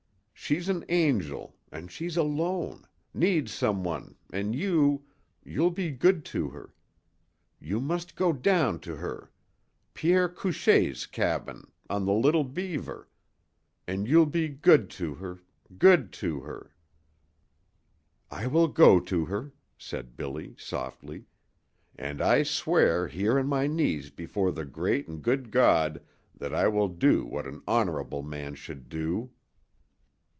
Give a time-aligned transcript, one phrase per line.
[0.43, 5.05] "She's an angel, and she's alone needs some one an' you
[5.45, 6.73] you'll be good to her.
[7.61, 9.31] You must go down to her
[9.93, 13.07] Pierre Couchée's cabin on the Little Beaver.
[13.87, 15.39] An' you'll be good to her
[15.77, 16.71] good to her"
[18.29, 21.27] "I will go to her," said Billy, softly.
[21.95, 26.01] "And I swear here on my knees before the great and good God
[26.35, 29.31] that I will do what an honorable man should do!"